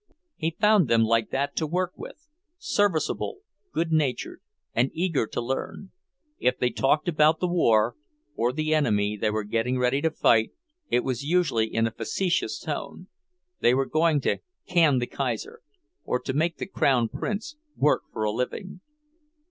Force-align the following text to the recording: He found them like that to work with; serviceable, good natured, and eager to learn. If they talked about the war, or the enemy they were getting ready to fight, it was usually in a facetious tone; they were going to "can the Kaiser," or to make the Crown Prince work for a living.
He 0.35 0.55
found 0.59 0.87
them 0.87 1.03
like 1.03 1.29
that 1.29 1.55
to 1.57 1.67
work 1.67 1.91
with; 1.95 2.27
serviceable, 2.57 3.41
good 3.71 3.91
natured, 3.91 4.41
and 4.73 4.89
eager 4.95 5.27
to 5.27 5.39
learn. 5.39 5.91
If 6.39 6.57
they 6.57 6.71
talked 6.71 7.07
about 7.07 7.39
the 7.39 7.47
war, 7.47 7.95
or 8.35 8.51
the 8.51 8.73
enemy 8.73 9.15
they 9.15 9.29
were 9.29 9.43
getting 9.43 9.77
ready 9.77 10.01
to 10.01 10.09
fight, 10.09 10.53
it 10.89 11.03
was 11.03 11.23
usually 11.23 11.67
in 11.71 11.85
a 11.85 11.91
facetious 11.91 12.57
tone; 12.59 13.09
they 13.59 13.75
were 13.75 13.85
going 13.85 14.21
to 14.21 14.39
"can 14.67 14.97
the 14.97 15.05
Kaiser," 15.05 15.61
or 16.03 16.19
to 16.19 16.33
make 16.33 16.57
the 16.57 16.65
Crown 16.65 17.07
Prince 17.07 17.57
work 17.77 18.01
for 18.11 18.23
a 18.23 18.31
living. 18.31 18.81